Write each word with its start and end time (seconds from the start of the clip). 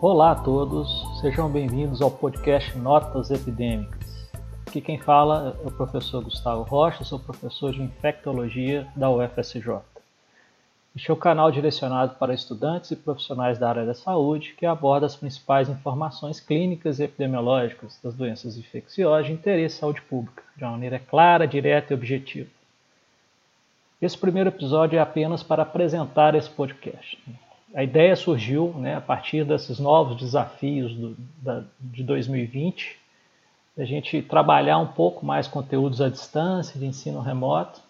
Olá 0.00 0.30
a 0.30 0.34
todos, 0.36 1.04
sejam 1.20 1.50
bem-vindos 1.50 2.00
ao 2.00 2.08
podcast 2.08 2.78
Notas 2.78 3.32
Epidêmicas. 3.32 4.30
Aqui 4.64 4.80
quem 4.80 4.96
fala 4.96 5.58
é 5.60 5.66
o 5.66 5.72
professor 5.72 6.22
Gustavo 6.22 6.62
Rocha, 6.62 7.02
sou 7.02 7.18
professor 7.18 7.72
de 7.72 7.82
infectologia 7.82 8.86
da 8.94 9.10
UFSJ. 9.10 9.80
Este 10.94 11.10
é 11.10 11.12
o 11.12 11.16
canal 11.16 11.50
direcionado 11.50 12.14
para 12.14 12.32
estudantes 12.32 12.92
e 12.92 12.96
profissionais 12.96 13.58
da 13.58 13.70
área 13.70 13.84
da 13.84 13.92
saúde 13.92 14.54
que 14.56 14.64
aborda 14.64 15.04
as 15.04 15.16
principais 15.16 15.68
informações 15.68 16.38
clínicas 16.38 17.00
e 17.00 17.02
epidemiológicas 17.02 17.98
das 18.00 18.14
doenças 18.14 18.56
infecciosas 18.56 19.26
de 19.26 19.32
interesse 19.32 19.78
à 19.78 19.80
saúde 19.80 20.02
pública, 20.02 20.44
de 20.56 20.62
uma 20.62 20.70
maneira 20.70 21.00
clara, 21.00 21.44
direta 21.44 21.92
e 21.92 21.96
objetiva. 21.96 22.48
Esse 24.00 24.16
primeiro 24.16 24.50
episódio 24.50 24.96
é 24.96 25.02
apenas 25.02 25.42
para 25.42 25.64
apresentar 25.64 26.36
esse 26.36 26.48
podcast. 26.48 27.18
A 27.74 27.84
ideia 27.84 28.16
surgiu 28.16 28.72
né, 28.76 28.94
a 28.96 29.00
partir 29.00 29.44
desses 29.44 29.78
novos 29.78 30.16
desafios 30.16 30.94
do, 30.94 31.16
da, 31.42 31.62
de 31.80 32.02
2020, 32.02 32.96
a 33.76 33.84
gente 33.84 34.22
trabalhar 34.22 34.78
um 34.78 34.86
pouco 34.86 35.24
mais 35.24 35.46
conteúdos 35.46 36.00
à 36.00 36.08
distância, 36.08 36.78
de 36.78 36.86
ensino 36.86 37.20
remoto, 37.20 37.80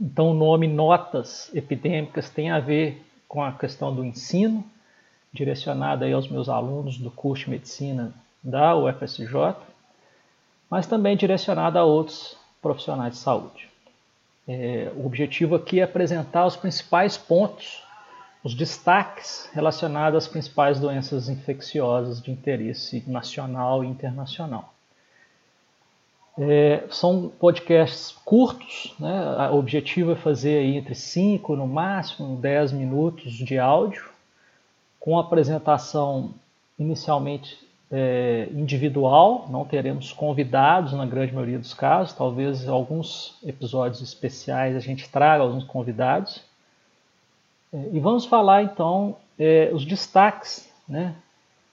então, 0.00 0.30
o 0.30 0.34
nome 0.34 0.66
Notas 0.66 1.54
Epidêmicas 1.54 2.30
tem 2.30 2.50
a 2.50 2.58
ver 2.58 3.04
com 3.28 3.42
a 3.42 3.52
questão 3.52 3.94
do 3.94 4.02
ensino, 4.02 4.64
direcionado 5.30 6.04
aí 6.04 6.12
aos 6.14 6.26
meus 6.26 6.48
alunos 6.48 6.96
do 6.96 7.10
curso 7.10 7.44
de 7.44 7.50
medicina 7.50 8.14
da 8.42 8.74
UFSJ, 8.74 9.54
mas 10.70 10.86
também 10.86 11.18
direcionado 11.18 11.78
a 11.78 11.84
outros 11.84 12.34
profissionais 12.62 13.12
de 13.12 13.18
saúde. 13.18 13.68
É, 14.48 14.90
o 14.96 15.04
objetivo 15.04 15.54
aqui 15.54 15.80
é 15.80 15.82
apresentar 15.82 16.46
os 16.46 16.56
principais 16.56 17.18
pontos, 17.18 17.84
os 18.42 18.54
destaques 18.54 19.48
relacionados 19.52 20.24
às 20.24 20.28
principais 20.28 20.80
doenças 20.80 21.28
infecciosas 21.28 22.22
de 22.22 22.30
interesse 22.30 23.04
nacional 23.06 23.84
e 23.84 23.86
internacional. 23.86 24.72
É, 26.38 26.84
são 26.88 27.28
podcasts 27.28 28.12
curtos, 28.24 28.94
né? 28.98 29.50
o 29.50 29.56
objetivo 29.56 30.12
é 30.12 30.16
fazer 30.16 30.58
aí 30.58 30.76
entre 30.76 30.94
5 30.94 31.54
no 31.54 31.66
máximo 31.66 32.36
10 32.36 32.72
minutos 32.72 33.32
de 33.32 33.58
áudio, 33.58 34.08
com 34.98 35.18
apresentação 35.18 36.32
inicialmente 36.78 37.58
é, 37.90 38.48
individual, 38.52 39.48
não 39.50 39.64
teremos 39.64 40.12
convidados 40.12 40.92
na 40.92 41.04
grande 41.04 41.34
maioria 41.34 41.58
dos 41.58 41.74
casos, 41.74 42.14
talvez 42.14 42.66
alguns 42.68 43.36
episódios 43.44 44.00
especiais 44.00 44.76
a 44.76 44.80
gente 44.80 45.10
traga 45.10 45.42
alguns 45.42 45.64
convidados. 45.64 46.40
É, 47.72 47.90
e 47.92 48.00
vamos 48.00 48.26
falar 48.26 48.62
então 48.62 49.16
é, 49.38 49.70
os 49.72 49.84
destaques, 49.84 50.68
né? 50.88 51.14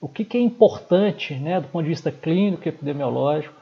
o 0.00 0.08
que, 0.08 0.24
que 0.24 0.36
é 0.36 0.40
importante 0.40 1.34
né, 1.34 1.60
do 1.60 1.68
ponto 1.68 1.84
de 1.84 1.90
vista 1.90 2.10
clínico 2.10 2.66
e 2.66 2.70
epidemiológico 2.70 3.54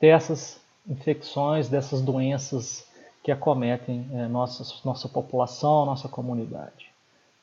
dessas 0.00 0.60
infecções, 0.88 1.68
dessas 1.68 2.00
doenças 2.00 2.88
que 3.22 3.30
acometem 3.30 4.06
é, 4.12 4.26
nossa, 4.26 4.64
nossa 4.84 5.08
população, 5.08 5.86
nossa 5.86 6.08
comunidade. 6.08 6.90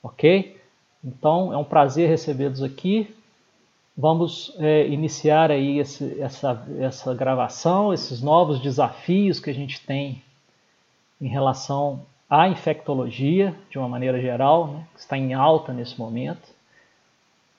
Ok? 0.04 0.60
Então 1.04 1.54
é 1.54 1.58
um 1.58 1.64
prazer 1.64 2.10
recebê-los 2.10 2.62
aqui. 2.62 3.16
Vamos 3.98 4.56
iniciar 4.88 5.52
aí 5.52 5.78
esse, 5.78 6.20
essa, 6.20 6.66
essa 6.80 7.14
gravação, 7.14 7.94
esses 7.94 8.22
novos 8.22 8.60
desafios 8.60 9.40
que 9.40 9.50
a 9.50 9.54
gente 9.54 9.86
tem 9.86 10.24
em 11.20 11.28
relação 11.28 12.06
à 12.32 12.48
infectologia, 12.48 13.54
de 13.70 13.78
uma 13.78 13.90
maneira 13.90 14.18
geral, 14.22 14.68
né, 14.68 14.88
que 14.94 15.02
está 15.02 15.18
em 15.18 15.34
alta 15.34 15.74
nesse 15.74 16.00
momento. 16.00 16.48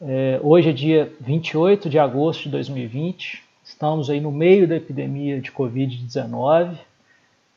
É, 0.01 0.41
hoje 0.43 0.71
é 0.71 0.73
dia 0.73 1.13
28 1.21 1.91
de 1.91 1.99
agosto 1.99 2.45
de 2.45 2.49
2020. 2.49 3.45
Estamos 3.63 4.09
aí 4.09 4.19
no 4.19 4.33
meio 4.33 4.67
da 4.67 4.75
epidemia 4.75 5.43
de 5.43 5.53
Covid-19, 5.53 6.79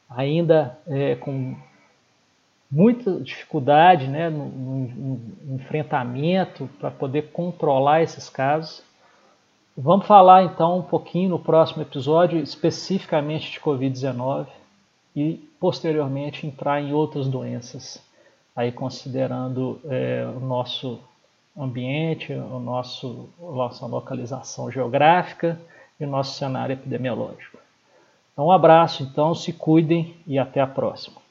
ainda 0.10 0.78
é, 0.86 1.16
com 1.16 1.56
muita 2.70 3.22
dificuldade 3.22 4.10
né, 4.10 4.30
no, 4.30 4.50
no, 4.50 5.18
no 5.46 5.56
enfrentamento 5.56 6.70
para 6.82 6.92
poder 6.92 7.32
controlar 7.32 8.04
esses 8.04 8.28
casos. 8.30 8.84
Vamos 9.78 10.06
falar 10.06 10.44
então 10.44 10.80
um 10.80 10.84
pouquinho 10.84 11.30
no 11.30 11.40
próximo 11.40 11.82
episódio 11.82 12.40
especificamente 12.40 13.54
de 13.54 13.60
Covid-19 13.62 14.48
e 15.16 15.50
posteriormente 15.60 16.46
entrar 16.46 16.82
em 16.82 16.94
outras 16.94 17.28
doenças, 17.28 18.04
aí 18.56 18.72
considerando 18.72 19.80
é, 19.86 20.28
o 20.36 20.40
nosso 20.40 21.00
ambiente, 21.58 22.34
o 22.34 22.60
nosso, 22.60 23.30
nossa 23.40 23.86
localização 23.86 24.70
geográfica 24.70 25.60
e 26.00 26.04
o 26.04 26.10
nosso 26.10 26.38
cenário 26.38 26.74
epidemiológico. 26.74 27.58
Então, 28.34 28.48
um 28.48 28.52
abraço, 28.52 29.04
então, 29.04 29.34
se 29.34 29.54
cuidem 29.54 30.18
e 30.28 30.38
até 30.38 30.60
a 30.60 30.68
próxima. 30.68 31.25